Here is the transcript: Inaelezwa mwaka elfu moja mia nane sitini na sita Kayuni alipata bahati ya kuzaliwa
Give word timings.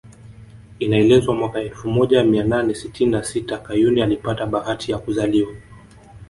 Inaelezwa 0.79 1.35
mwaka 1.35 1.61
elfu 1.61 1.89
moja 1.89 2.23
mia 2.23 2.43
nane 2.43 2.75
sitini 2.75 3.11
na 3.11 3.23
sita 3.23 3.57
Kayuni 3.57 4.01
alipata 4.01 4.45
bahati 4.45 4.91
ya 4.91 4.97
kuzaliwa 4.97 5.51